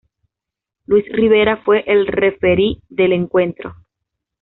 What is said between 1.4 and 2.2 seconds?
fue el